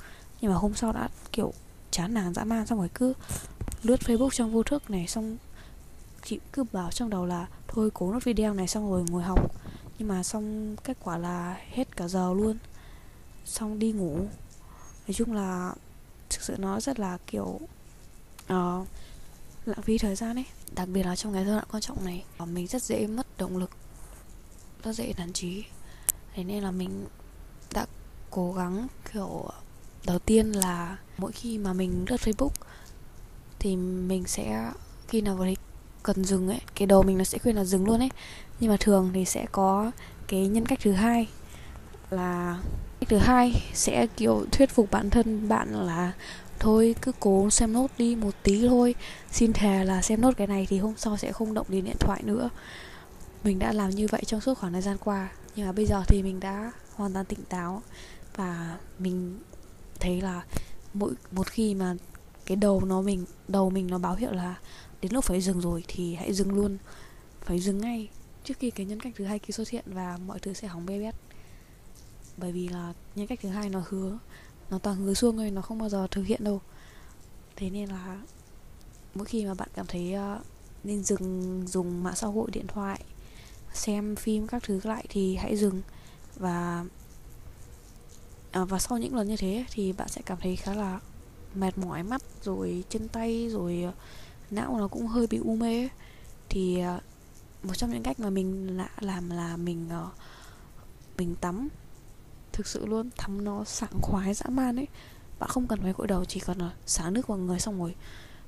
nhưng 0.41 0.51
mà 0.51 0.57
hôm 0.57 0.73
sau 0.75 0.91
đã 0.91 1.09
kiểu 1.31 1.53
chán 1.91 2.13
nản 2.13 2.33
dã 2.33 2.43
man 2.43 2.65
xong 2.65 2.79
rồi 2.79 2.89
cứ 2.93 3.13
lướt 3.83 3.99
facebook 3.99 4.29
trong 4.29 4.53
vô 4.53 4.63
thức 4.63 4.89
này 4.89 5.07
xong 5.07 5.37
chị 6.25 6.39
cứ 6.53 6.63
bảo 6.71 6.91
trong 6.91 7.09
đầu 7.09 7.25
là 7.25 7.47
thôi 7.67 7.89
cố 7.93 8.11
nốt 8.11 8.23
video 8.23 8.53
này 8.53 8.67
xong 8.67 8.91
rồi 8.91 9.05
ngồi 9.09 9.23
học. 9.23 9.55
Nhưng 9.99 10.07
mà 10.07 10.23
xong 10.23 10.75
kết 10.83 10.97
quả 11.03 11.17
là 11.17 11.57
hết 11.69 11.97
cả 11.97 12.07
giờ 12.07 12.33
luôn 12.33 12.57
xong 13.45 13.79
đi 13.79 13.91
ngủ. 13.91 14.17
Nói 15.07 15.13
chung 15.13 15.33
là 15.33 15.73
thực 16.29 16.41
sự 16.41 16.55
nó 16.57 16.79
rất 16.79 16.99
là 16.99 17.17
kiểu 17.27 17.59
uh, 18.53 18.87
lãng 19.65 19.81
phí 19.81 19.97
thời 19.97 20.15
gian 20.15 20.35
ấy. 20.35 20.45
Đặc 20.75 20.87
biệt 20.93 21.03
là 21.03 21.15
trong 21.15 21.33
cái 21.33 21.45
giai 21.45 21.55
đoạn 21.55 21.67
quan 21.71 21.81
trọng 21.81 22.05
này 22.05 22.23
ờ, 22.37 22.45
mình 22.45 22.67
rất 22.67 22.83
dễ 22.83 23.07
mất 23.07 23.37
động 23.37 23.57
lực 23.57 23.69
rất 24.83 24.93
dễ 24.93 25.13
nản 25.17 25.33
trí 25.33 25.63
thế 26.33 26.43
nên 26.43 26.63
là 26.63 26.71
mình 26.71 27.05
đã 27.73 27.85
cố 28.31 28.53
gắng 28.53 28.87
kiểu 29.13 29.49
đầu 30.05 30.19
tiên 30.19 30.51
là 30.51 30.97
mỗi 31.17 31.31
khi 31.31 31.57
mà 31.57 31.73
mình 31.73 32.05
lướt 32.09 32.21
facebook 32.21 32.51
thì 33.59 33.75
mình 33.75 34.23
sẽ 34.27 34.71
khi 35.07 35.21
nào 35.21 35.37
thấy 35.37 35.57
cần 36.03 36.25
dừng 36.25 36.47
ấy 36.47 36.59
cái 36.75 36.85
đầu 36.85 37.03
mình 37.03 37.17
nó 37.17 37.23
sẽ 37.23 37.37
khuyên 37.37 37.55
là 37.55 37.63
dừng 37.63 37.85
luôn 37.85 37.99
ấy. 37.99 38.09
Nhưng 38.59 38.71
mà 38.71 38.77
thường 38.79 39.11
thì 39.13 39.25
sẽ 39.25 39.45
có 39.51 39.91
cái 40.27 40.47
nhân 40.47 40.65
cách 40.65 40.79
thứ 40.81 40.91
hai 40.91 41.27
là 42.09 42.61
cách 42.99 43.09
thứ 43.09 43.17
hai 43.17 43.63
sẽ, 43.73 44.07
kiểu, 44.17 44.45
thuyết 44.51 44.69
phục 44.69 44.91
bản 44.91 45.09
thân 45.09 45.47
bạn 45.47 45.85
là 45.85 46.13
thôi, 46.59 46.95
cứ 47.01 47.11
cố 47.19 47.49
xem 47.49 47.73
nốt 47.73 47.87
đi 47.97 48.15
một 48.15 48.31
tí 48.43 48.67
thôi, 48.67 48.95
xin 49.31 49.53
thề 49.53 49.85
là 49.85 50.01
xem 50.01 50.21
nốt 50.21 50.31
cái 50.37 50.47
này 50.47 50.67
thì 50.69 50.79
hôm 50.79 50.93
sau 50.97 51.17
sẽ 51.17 51.31
không 51.31 51.53
động 51.53 51.67
đến 51.69 51.85
điện 51.85 51.97
thoại 51.99 52.23
nữa. 52.23 52.49
Mình 53.43 53.59
đã 53.59 53.71
làm 53.71 53.89
như 53.89 54.07
vậy 54.11 54.21
trong 54.25 54.41
suốt 54.41 54.57
khoảng 54.57 54.73
thời 54.73 54.81
gian 54.81 54.97
qua, 55.03 55.29
nhưng 55.55 55.65
mà 55.65 55.71
bây 55.71 55.85
giờ 55.85 56.03
thì 56.07 56.23
mình 56.23 56.39
đã 56.39 56.71
hoàn 56.95 57.13
toàn 57.13 57.25
tỉnh 57.25 57.43
táo 57.49 57.81
và 58.35 58.77
mình 58.99 59.39
thấy 59.99 60.21
là 60.21 60.43
mỗi, 60.93 61.13
một 61.31 61.47
khi 61.47 61.73
mà 61.73 61.95
cái 62.45 62.55
đầu 62.55 62.81
nó 62.85 63.01
mình, 63.01 63.25
đầu 63.47 63.69
mình 63.69 63.87
nó 63.87 63.97
báo 63.97 64.15
hiệu 64.15 64.31
là 64.31 64.55
đến 65.01 65.13
lúc 65.13 65.23
phải 65.23 65.41
dừng 65.41 65.61
rồi 65.61 65.83
thì 65.87 66.15
hãy 66.15 66.33
dừng 66.33 66.55
luôn, 66.55 66.77
phải 67.41 67.59
dừng 67.59 67.77
ngay. 67.77 68.09
Trước 68.43 68.53
khi 68.59 68.71
cái 68.71 68.85
nhân 68.85 68.99
cách 68.99 69.13
thứ 69.15 69.25
hai 69.25 69.39
kia 69.39 69.51
xuất 69.51 69.69
hiện 69.69 69.83
và 69.85 70.17
mọi 70.27 70.39
thứ 70.39 70.53
sẽ 70.53 70.67
hỏng 70.67 70.85
bê 70.85 70.99
bét 70.99 71.15
bởi 72.37 72.51
vì 72.51 72.67
là 72.67 72.93
nhân 73.15 73.27
cách 73.27 73.39
thứ 73.41 73.49
hai 73.49 73.69
nó 73.69 73.83
hứa 73.89 74.17
nó 74.69 74.79
toàn 74.79 74.95
hứa 74.95 75.13
xuông 75.13 75.37
thôi 75.37 75.51
nó 75.51 75.61
không 75.61 75.77
bao 75.77 75.89
giờ 75.89 76.07
thực 76.11 76.25
hiện 76.25 76.43
đâu. 76.43 76.61
Thế 77.55 77.69
nên 77.69 77.89
là 77.89 78.21
mỗi 79.15 79.25
khi 79.25 79.45
mà 79.45 79.53
bạn 79.53 79.69
cảm 79.73 79.85
thấy 79.85 80.15
uh, 80.15 80.45
nên 80.83 81.03
dừng 81.03 81.63
dùng 81.67 82.03
mạng 82.03 82.15
xã 82.15 82.27
hội 82.27 82.51
điện 82.51 82.67
thoại 82.67 83.03
xem 83.73 84.15
phim 84.15 84.47
các 84.47 84.63
thứ 84.63 84.79
lại 84.83 85.05
thì 85.09 85.35
hãy 85.35 85.57
dừng. 85.57 85.81
Và 86.35 86.85
à, 88.51 88.65
và 88.65 88.79
sau 88.79 88.97
những 88.97 89.15
lần 89.15 89.27
như 89.27 89.37
thế 89.37 89.65
thì 89.71 89.93
bạn 89.93 90.07
sẽ 90.09 90.21
cảm 90.25 90.37
thấy 90.41 90.55
khá 90.55 90.73
là 90.73 90.99
mệt 91.55 91.77
mỏi 91.77 92.03
mắt 92.03 92.21
rồi 92.43 92.83
chân 92.89 93.07
tay 93.07 93.49
rồi 93.49 93.83
ờ, 93.83 93.93
não 94.51 94.77
nó 94.79 94.87
cũng 94.87 95.07
hơi 95.07 95.27
bị 95.27 95.37
u 95.37 95.55
mê 95.55 95.89
thì 96.49 96.81
một 97.63 97.73
trong 97.73 97.91
những 97.91 98.03
cách 98.03 98.19
mà 98.19 98.29
mình 98.29 98.77
đã 98.77 98.89
làm 98.99 99.29
là 99.29 99.57
mình 99.57 99.89
mình 101.17 101.35
tắm 101.35 101.69
thực 102.55 102.67
sự 102.67 102.85
luôn 102.85 103.09
tắm 103.09 103.43
nó 103.43 103.63
sảng 103.63 104.01
khoái, 104.01 104.33
dã 104.33 104.45
man 104.49 104.75
ấy. 104.75 104.87
Bạn 105.39 105.49
không 105.49 105.67
cần 105.67 105.81
phải 105.81 105.93
gội 105.93 106.07
đầu, 106.07 106.25
chỉ 106.25 106.39
cần 106.39 106.57
là 106.57 106.71
xả 106.85 107.09
nước 107.09 107.27
vào 107.27 107.37
người 107.37 107.59
xong 107.59 107.79
rồi 107.79 107.95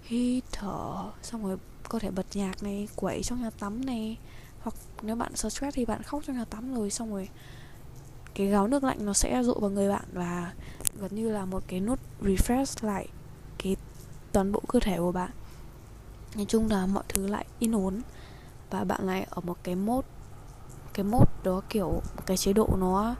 hít 0.03 0.43
thở, 0.51 1.11
xong 1.23 1.45
rồi 1.45 1.57
có 1.89 1.99
thể 1.99 2.11
bật 2.11 2.25
nhạc 2.33 2.63
này, 2.63 2.87
quẩy 2.95 3.23
trong 3.23 3.41
nhà 3.41 3.49
tắm 3.49 3.85
này. 3.85 4.17
Hoặc 4.61 4.75
nếu 5.01 5.15
bạn 5.15 5.35
stress 5.35 5.75
thì 5.75 5.85
bạn 5.85 6.03
khóc 6.03 6.23
trong 6.27 6.37
nhà 6.37 6.45
tắm 6.45 6.75
rồi, 6.75 6.89
xong 6.89 7.11
rồi 7.11 7.29
cái 8.33 8.47
gáo 8.47 8.67
nước 8.67 8.83
lạnh 8.83 9.05
nó 9.05 9.13
sẽ 9.13 9.43
dội 9.43 9.57
vào 9.61 9.69
người 9.69 9.89
bạn 9.89 10.05
và 10.13 10.53
gần 10.99 11.15
như 11.15 11.29
là 11.29 11.45
một 11.45 11.63
cái 11.67 11.79
nút 11.79 11.99
refresh 12.21 12.87
lại 12.87 13.07
cái 13.57 13.75
toàn 14.31 14.51
bộ 14.51 14.61
cơ 14.67 14.79
thể 14.79 14.97
của 14.97 15.11
bạn. 15.11 15.31
Nói 16.35 16.45
chung 16.45 16.69
là 16.69 16.85
mọi 16.85 17.03
thứ 17.09 17.27
lại 17.27 17.45
yên 17.59 17.75
ổn 17.75 18.01
và 18.69 18.83
bạn 18.83 19.07
lại 19.07 19.27
ở 19.29 19.41
một 19.41 19.57
cái 19.63 19.75
mốt 19.75 20.05
cái 20.93 21.03
mốt 21.03 21.27
đó 21.43 21.61
kiểu, 21.69 22.01
cái 22.25 22.37
chế 22.37 22.53
độ 22.53 22.69
nó 22.77 23.15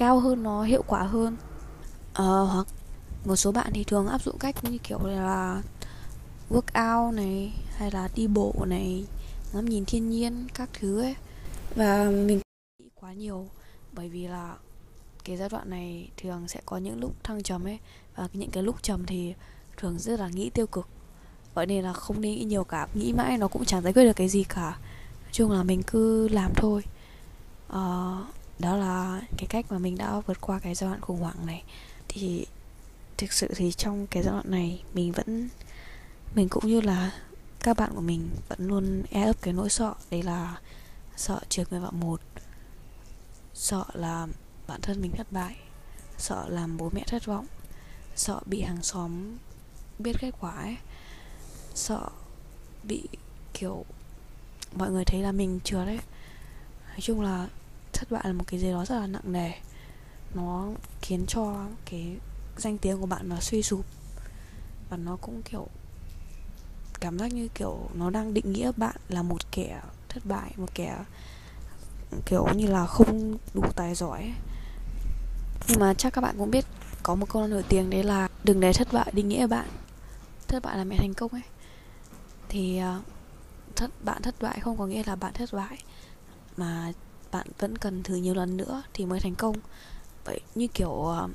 cao 0.00 0.20
hơn 0.20 0.42
nó 0.42 0.62
hiệu 0.62 0.84
quả 0.86 1.02
hơn? 1.02 1.36
Ờ, 2.14 2.44
hoặc 2.44 2.66
một 3.24 3.36
số 3.36 3.52
bạn 3.52 3.70
thì 3.74 3.84
thường 3.84 4.06
áp 4.06 4.22
dụng 4.22 4.38
cách 4.38 4.64
như 4.64 4.78
kiểu 4.78 4.98
là 5.06 5.62
workout 6.50 7.14
này 7.14 7.52
hay 7.76 7.90
là 7.90 8.08
đi 8.14 8.26
bộ 8.26 8.54
này 8.66 9.04
ngắm 9.52 9.64
nhìn 9.64 9.84
thiên 9.84 10.10
nhiên 10.10 10.46
các 10.54 10.68
thứ 10.72 11.00
ấy. 11.00 11.14
Và 11.74 12.04
mình 12.04 12.40
nghĩ 12.78 12.88
quá 12.94 13.12
nhiều 13.12 13.46
bởi 13.92 14.08
vì 14.08 14.26
là 14.26 14.56
cái 15.24 15.36
giai 15.36 15.48
đoạn 15.48 15.70
này 15.70 16.10
thường 16.16 16.48
sẽ 16.48 16.60
có 16.66 16.76
những 16.78 17.00
lúc 17.00 17.12
thăng 17.24 17.42
trầm 17.42 17.64
ấy 17.64 17.78
và 18.16 18.28
những 18.32 18.50
cái 18.50 18.62
lúc 18.62 18.82
trầm 18.82 19.06
thì 19.06 19.34
thường 19.76 19.98
rất 19.98 20.20
là 20.20 20.28
nghĩ 20.28 20.50
tiêu 20.50 20.66
cực. 20.66 20.88
Vậy 21.54 21.66
nên 21.66 21.84
là 21.84 21.92
không 21.92 22.20
nên 22.20 22.34
nghĩ 22.34 22.44
nhiều 22.44 22.64
cả 22.64 22.88
nghĩ 22.94 23.12
mãi 23.12 23.38
nó 23.38 23.48
cũng 23.48 23.64
chẳng 23.64 23.82
giải 23.82 23.92
quyết 23.92 24.04
được 24.04 24.16
cái 24.16 24.28
gì 24.28 24.44
cả. 24.44 24.70
Nói 25.22 25.32
chung 25.32 25.50
là 25.50 25.62
mình 25.62 25.82
cứ 25.86 26.28
làm 26.28 26.52
thôi. 26.56 26.82
Uh, 27.72 28.39
đó 28.60 28.76
là 28.76 29.22
cái 29.36 29.46
cách 29.46 29.66
mà 29.70 29.78
mình 29.78 29.98
đã 29.98 30.20
vượt 30.20 30.40
qua 30.40 30.58
cái 30.58 30.74
giai 30.74 30.90
đoạn 30.90 31.00
khủng 31.00 31.20
hoảng 31.20 31.46
này. 31.46 31.62
Thì 32.08 32.46
thực 33.18 33.32
sự 33.32 33.48
thì 33.56 33.72
trong 33.72 34.06
cái 34.06 34.22
giai 34.22 34.32
đoạn 34.32 34.50
này, 34.50 34.82
mình 34.94 35.12
vẫn, 35.12 35.48
mình 36.34 36.48
cũng 36.48 36.66
như 36.66 36.80
là 36.80 37.12
các 37.60 37.76
bạn 37.76 37.90
của 37.94 38.00
mình 38.00 38.28
vẫn 38.48 38.66
luôn 38.66 39.02
e 39.10 39.22
ấp 39.22 39.42
cái 39.42 39.54
nỗi 39.54 39.70
sợ. 39.70 39.94
Đấy 40.10 40.22
là 40.22 40.60
sợ 41.16 41.40
trượt 41.48 41.70
nguyện 41.70 41.82
vọng 41.82 42.00
một, 42.00 42.20
sợ 43.54 43.84
là 43.92 44.26
bản 44.66 44.80
thân 44.80 45.02
mình 45.02 45.12
thất 45.16 45.32
bại, 45.32 45.56
sợ 46.18 46.48
làm 46.48 46.76
bố 46.76 46.90
mẹ 46.94 47.04
thất 47.06 47.26
vọng, 47.26 47.46
sợ 48.16 48.40
bị 48.46 48.62
hàng 48.62 48.82
xóm 48.82 49.36
biết 49.98 50.16
kết 50.20 50.34
quả 50.40 50.50
ấy, 50.50 50.76
sợ 51.74 52.08
bị, 52.82 53.02
kiểu, 53.54 53.84
mọi 54.72 54.90
người 54.90 55.04
thấy 55.04 55.20
là 55.20 55.32
mình 55.32 55.60
trượt 55.64 55.86
đấy 55.86 55.98
nói 56.88 57.00
chung 57.00 57.20
là 57.20 57.48
thất 58.00 58.10
bại 58.10 58.22
là 58.24 58.32
một 58.32 58.44
cái 58.46 58.60
gì 58.60 58.70
đó 58.70 58.84
rất 58.84 58.94
là 58.94 59.06
nặng 59.06 59.32
nề. 59.32 59.50
Nó 60.34 60.68
khiến 61.02 61.24
cho 61.28 61.66
cái 61.84 62.16
danh 62.56 62.78
tiếng 62.78 63.00
của 63.00 63.06
bạn 63.06 63.28
nó 63.28 63.36
suy 63.40 63.62
sụp. 63.62 63.84
Và 64.90 64.96
nó 64.96 65.16
cũng, 65.16 65.42
kiểu, 65.42 65.66
cảm 67.00 67.18
giác 67.18 67.32
như, 67.32 67.48
kiểu, 67.48 67.88
nó 67.94 68.10
đang 68.10 68.34
định 68.34 68.52
nghĩa 68.52 68.72
bạn 68.76 68.96
là 69.08 69.22
một 69.22 69.52
kẻ 69.52 69.80
thất 70.08 70.26
bại, 70.26 70.52
một 70.56 70.74
kẻ, 70.74 71.04
kiểu 72.26 72.46
như 72.54 72.66
là 72.66 72.86
không 72.86 73.36
đủ 73.54 73.62
tài 73.76 73.94
giỏi. 73.94 74.32
Nhưng 75.68 75.80
mà 75.80 75.94
chắc 75.94 76.12
các 76.12 76.20
bạn 76.20 76.34
cũng 76.38 76.50
biết, 76.50 76.64
có 77.02 77.14
một 77.14 77.26
câu 77.28 77.46
nổi 77.46 77.64
tiếng 77.68 77.90
đấy 77.90 78.02
là 78.02 78.28
đừng 78.44 78.60
để 78.60 78.72
thất 78.72 78.92
bại 78.92 79.10
định 79.12 79.28
nghĩa 79.28 79.46
bạn. 79.46 79.68
Thất 80.48 80.62
bại 80.62 80.78
là 80.78 80.84
mẹ 80.84 80.96
thành 80.96 81.14
công 81.14 81.30
ấy. 81.30 81.42
Thì 82.48 82.78
ờ, 82.78 83.00
thất, 83.76 84.04
bạn 84.04 84.22
thất 84.22 84.34
bại 84.40 84.60
không 84.60 84.76
có 84.76 84.86
nghĩa 84.86 85.02
là 85.06 85.16
bạn 85.16 85.32
thất 85.32 85.52
bại, 85.52 85.78
mà 86.56 86.92
bạn 87.32 87.46
vẫn 87.58 87.78
cần 87.78 88.02
thử 88.02 88.14
nhiều 88.14 88.34
lần 88.34 88.56
nữa 88.56 88.82
thì 88.94 89.06
mới 89.06 89.20
thành 89.20 89.34
công. 89.34 89.56
Vậy 90.24 90.40
như 90.54 90.66
kiểu 90.66 90.90
uh, 90.90 91.30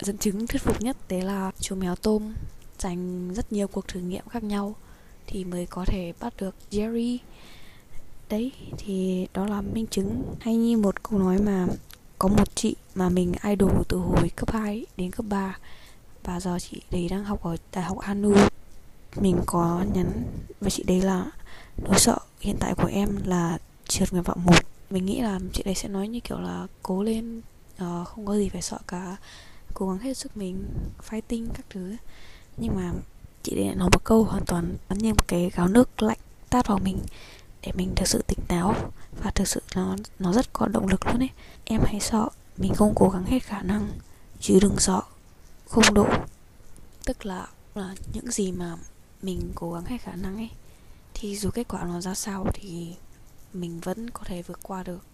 dẫn 0.00 0.18
chứng 0.18 0.46
thuyết 0.46 0.62
phục 0.62 0.82
nhất 0.82 0.96
đấy 1.08 1.22
là 1.22 1.50
chú 1.60 1.74
mèo 1.74 1.96
tôm 1.96 2.34
dành 2.78 3.30
rất 3.34 3.52
nhiều 3.52 3.68
cuộc 3.68 3.88
thử 3.88 4.00
nghiệm 4.00 4.28
khác 4.28 4.44
nhau 4.44 4.74
thì 5.26 5.44
mới 5.44 5.66
có 5.66 5.84
thể 5.84 6.12
bắt 6.20 6.34
được 6.38 6.54
Jerry. 6.70 7.18
Đấy 8.28 8.52
thì 8.78 9.26
đó 9.34 9.46
là 9.46 9.60
minh 9.60 9.86
chứng 9.86 10.22
hay 10.40 10.56
như 10.56 10.76
một 10.76 11.02
câu 11.02 11.18
nói 11.18 11.38
mà 11.38 11.66
có 12.18 12.28
một 12.28 12.56
chị 12.56 12.76
mà 12.94 13.08
mình 13.08 13.32
idol 13.44 13.70
từ 13.88 13.96
hồi 13.96 14.30
cấp 14.36 14.50
2 14.52 14.86
đến 14.96 15.10
cấp 15.10 15.26
3 15.28 15.58
và 16.24 16.40
giờ 16.40 16.58
chị 16.58 16.80
đấy 16.90 17.08
đang 17.10 17.24
học 17.24 17.42
ở 17.42 17.56
đại 17.72 17.84
học 17.84 17.98
Hanu. 18.00 18.34
Mình 19.20 19.40
có 19.46 19.84
nhắn 19.94 20.24
với 20.60 20.70
chị 20.70 20.82
đấy 20.82 21.00
là 21.00 21.26
nỗi 21.76 21.98
sợ 21.98 22.18
hiện 22.40 22.56
tại 22.60 22.74
của 22.74 22.88
em 22.92 23.18
là 23.24 23.58
trượt 23.88 24.12
nguyện 24.12 24.22
vọng 24.22 24.44
một 24.44 24.69
mình 24.90 25.06
nghĩ 25.06 25.20
là 25.20 25.38
chị 25.52 25.62
đấy 25.62 25.74
sẽ 25.74 25.88
nói 25.88 26.08
như 26.08 26.20
kiểu 26.20 26.40
là 26.40 26.66
cố 26.82 27.02
lên 27.02 27.42
uh, 27.82 28.08
không 28.08 28.26
có 28.26 28.36
gì 28.36 28.48
phải 28.48 28.62
sợ 28.62 28.78
cả 28.86 29.16
cố 29.74 29.88
gắng 29.88 29.98
hết 29.98 30.16
sức 30.16 30.36
mình 30.36 30.64
fighting 31.10 31.46
các 31.54 31.66
thứ. 31.70 31.96
Nhưng 32.56 32.76
mà 32.76 32.92
chị 33.42 33.54
đấy 33.54 33.74
nói 33.74 33.88
một 33.92 34.04
câu 34.04 34.24
hoàn 34.24 34.44
toàn 34.44 34.76
như 34.90 35.08
một 35.08 35.28
cái 35.28 35.50
gáo 35.54 35.68
nước 35.68 36.02
lạnh 36.02 36.18
tát 36.50 36.66
vào 36.66 36.78
mình 36.78 36.98
để 37.62 37.72
mình 37.74 37.92
thực 37.96 38.08
sự 38.08 38.22
tỉnh 38.26 38.38
táo 38.48 38.74
và 39.22 39.30
thực 39.30 39.48
sự 39.48 39.62
nó 39.74 39.96
nó 40.18 40.32
rất 40.32 40.52
có 40.52 40.66
động 40.66 40.88
lực 40.88 41.06
luôn 41.06 41.22
ấy. 41.22 41.30
Em 41.64 41.80
hãy 41.84 42.00
sợ 42.00 42.28
mình 42.56 42.74
không 42.74 42.92
cố 42.96 43.08
gắng 43.08 43.24
hết 43.24 43.42
khả 43.42 43.62
năng 43.62 43.88
chứ 44.40 44.58
đừng 44.62 44.78
sợ 44.78 45.00
không 45.68 45.94
đủ 45.94 46.06
tức 47.04 47.26
là 47.26 47.46
là 47.74 47.94
những 48.12 48.30
gì 48.30 48.52
mà 48.52 48.76
mình 49.22 49.52
cố 49.54 49.72
gắng 49.72 49.84
hết 49.84 49.96
khả 50.00 50.14
năng 50.14 50.36
ấy 50.36 50.50
thì 51.14 51.36
dù 51.36 51.50
kết 51.50 51.68
quả 51.68 51.84
nó 51.84 52.00
ra 52.00 52.14
sao 52.14 52.46
thì 52.54 52.94
mình 53.52 53.80
vẫn 53.80 54.10
có 54.10 54.24
thể 54.24 54.42
vượt 54.42 54.58
qua 54.62 54.82
được. 54.82 55.06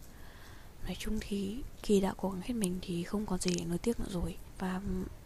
Nói 0.84 0.96
chung 0.98 1.18
thì 1.20 1.56
khi 1.82 2.00
đã 2.00 2.14
cố 2.16 2.30
gắng 2.30 2.40
hết 2.44 2.54
mình 2.54 2.78
thì 2.82 3.02
không 3.02 3.26
còn 3.26 3.40
gì 3.40 3.50
để 3.58 3.64
nuối 3.64 3.78
tiếc 3.78 4.00
nữa 4.00 4.06
rồi. 4.08 4.36
Và 4.58 4.80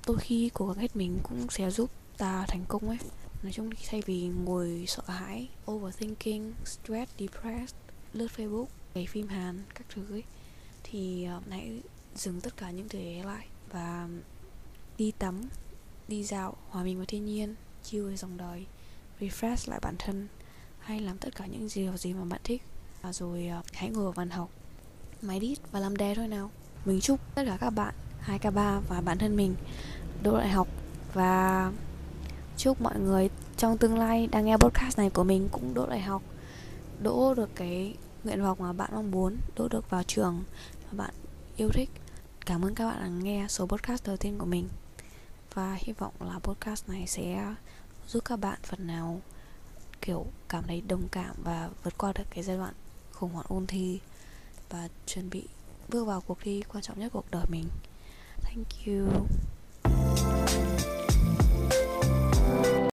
đôi 0.07 0.17
khi 0.17 0.51
cố 0.55 0.67
gắng 0.67 0.79
hết 0.79 0.97
mình 0.97 1.19
cũng 1.23 1.47
sẽ 1.51 1.71
giúp 1.71 1.91
ta 2.19 2.45
thành 2.49 2.65
công 2.69 2.89
ấy. 2.89 2.99
Nói 3.43 3.53
chung 3.53 3.71
thì 3.71 3.87
thay 3.91 4.03
vì 4.07 4.29
ngồi 4.29 4.85
sợ 4.89 5.03
hãi, 5.07 5.49
overthinking, 5.71 6.53
stress, 6.65 7.13
depressed, 7.19 7.77
lướt 8.13 8.29
facebook 8.37 8.67
cày 8.95 9.07
phim 9.07 9.29
hàn, 9.29 9.63
các 9.75 9.87
thứ 9.95 10.07
ấy, 10.11 10.23
thì 10.83 11.25
ờ, 11.25 11.41
hãy 11.51 11.81
dừng 12.17 12.41
tất 12.41 12.57
cả 12.57 12.71
những 12.71 12.89
thứ 12.89 12.99
ấy 12.99 13.23
lại 13.25 13.47
và 13.73 14.09
đi 14.99 15.13
tắm, 15.19 15.41
đi 16.09 16.25
dạo 16.25 16.57
hòa 16.69 16.85
mình 16.85 16.97
với 16.97 17.07
thiên 17.07 17.27
nhiên, 17.27 17.55
chill 17.83 18.05
với 18.05 18.17
dòng 18.17 18.37
đời, 18.37 18.67
refresh 19.21 19.71
lại 19.71 19.81
bản 19.83 19.95
thân, 19.99 20.29
hay 20.79 21.01
làm 21.01 21.19
tất 21.19 21.35
cả 21.35 21.47
những 21.47 21.69
gì 21.69 21.89
gì 21.97 22.15
mà 22.15 22.25
bạn 22.25 22.41
thích 22.45 22.63
và 23.03 23.13
rồi 23.13 23.47
à, 23.47 23.63
hãy 23.73 23.91
ngồi 23.91 24.05
vào 24.05 24.13
bàn 24.17 24.31
học. 24.31 24.51
Máy 25.23 25.41
đít 25.41 25.59
và 25.73 25.81
làm 25.81 25.97
đề 25.97 26.15
thôi 26.15 26.29
nào. 26.29 26.51
Mình 26.85 27.01
chúc 27.01 27.21
tất 27.35 27.43
cả 27.47 27.57
các 27.61 27.71
bạn 27.71 27.95
2K3 28.27 28.81
và 28.89 29.01
bản 29.01 29.19
thân 29.19 29.37
mình 29.37 29.55
đỗ 30.23 30.39
đại 30.39 30.49
học. 30.49 30.69
Và 31.15 31.73
chúc 32.57 32.81
mọi 32.81 32.99
người 32.99 33.31
trong 33.57 33.79
tương 33.79 33.99
lai 33.99 34.27
đang 34.27 34.45
nghe 34.45 34.57
podcast 34.57 34.99
này 34.99 35.11
của 35.11 35.25
mình 35.25 35.49
cũng 35.53 35.75
đỗ 35.75 35.87
đại 35.87 36.01
học, 36.01 36.23
đỗ 37.03 37.35
được 37.35 37.51
cái 37.55 37.95
nguyện 38.25 38.43
vọng 38.43 38.59
mà 38.61 38.73
bạn 38.73 38.91
mong 38.93 39.11
muốn, 39.11 39.37
đỗ 39.57 39.69
được 39.69 39.91
vào 39.91 40.03
trường 40.03 40.45
mà 40.87 41.05
bạn 41.05 41.15
yêu 41.57 41.69
thích. 41.69 41.91
Cảm 42.47 42.65
ơn 42.65 42.75
các 42.75 42.87
bạn 42.87 43.01
đã 43.01 43.09
nghe 43.09 43.47
số 43.49 43.67
podcast 43.67 44.07
đầu 44.07 44.17
tiên 44.17 44.39
của 44.39 44.47
mình. 44.47 44.69
Và 45.55 45.75
hy 45.79 45.93
vọng 45.93 46.13
là 46.21 46.39
podcast 46.39 46.89
này 46.89 47.07
sẽ 47.07 47.55
giúp 48.07 48.25
các 48.25 48.37
bạn 48.37 48.59
phần 48.63 48.87
nào, 48.87 49.21
kiểu, 50.01 50.27
cảm 50.49 50.65
thấy 50.67 50.81
đồng 50.81 51.09
cảm 51.13 51.35
và 51.45 51.69
vượt 51.85 51.99
qua 51.99 52.13
được 52.13 52.25
cái 52.31 52.45
giai 52.45 52.57
đoạn 52.57 52.75
khủng 53.21 53.33
hoảng 53.33 53.47
ôn 53.49 53.67
thi 53.67 54.01
và 54.71 54.89
chuẩn 55.07 55.31
bị 55.31 55.43
bước 55.89 56.05
vào 56.05 56.21
cuộc 56.21 56.39
thi 56.43 56.63
quan 56.73 56.83
trọng 56.83 57.01
nhất 57.01 57.13
cuộc 57.13 57.31
đời 57.31 57.45
mình. 57.49 57.69
Thank 58.43 58.69
you. 58.87 59.27